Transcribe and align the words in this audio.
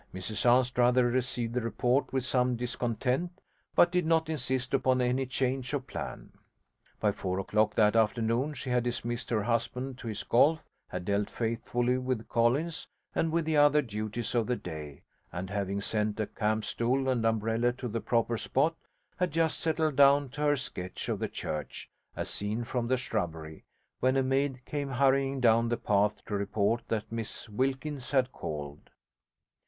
Mrs 0.15 0.51
Anstruther 0.51 1.07
received 1.11 1.53
the 1.53 1.61
report 1.61 2.11
with 2.11 2.25
some 2.25 2.55
discontent, 2.55 3.39
but 3.75 3.91
did 3.91 4.03
not 4.03 4.29
insist 4.29 4.73
upon 4.73 4.99
any 4.99 5.27
change 5.27 5.73
of 5.73 5.85
plan. 5.85 6.31
By 6.99 7.11
four 7.11 7.37
o'clock 7.37 7.75
that 7.75 7.95
afternoon 7.95 8.55
she 8.55 8.71
had 8.71 8.83
dismissed 8.83 9.29
her 9.29 9.43
husband 9.43 9.99
to 9.99 10.07
his 10.07 10.23
golf, 10.23 10.63
had 10.87 11.05
dealt 11.05 11.29
faithfully 11.29 11.99
with 11.99 12.27
Collins 12.29 12.87
and 13.13 13.31
with 13.31 13.45
the 13.45 13.57
other 13.57 13.83
duties 13.83 14.33
of 14.33 14.47
the 14.47 14.55
day, 14.55 15.03
and, 15.31 15.51
having 15.51 15.79
sent 15.79 16.19
a 16.19 16.25
campstool 16.25 17.07
and 17.07 17.23
umbrella 17.23 17.71
to 17.73 17.87
the 17.87 18.01
proper 18.01 18.39
spot, 18.39 18.75
had 19.17 19.29
just 19.29 19.59
settled 19.59 19.97
down 19.97 20.29
to 20.29 20.41
her 20.41 20.55
sketch 20.55 21.09
of 21.09 21.19
the 21.19 21.29
church 21.29 21.91
as 22.15 22.27
seen 22.27 22.63
from 22.63 22.87
the 22.87 22.97
shrubbery, 22.97 23.65
when 23.99 24.17
a 24.17 24.23
maid 24.23 24.65
came 24.65 24.89
hurrying 24.89 25.39
down 25.39 25.69
the 25.69 25.77
path 25.77 26.25
to 26.25 26.33
report 26.33 26.81
that 26.87 27.11
Miss 27.11 27.47
Wilkins 27.47 28.09
had 28.09 28.31
called. 28.31 28.89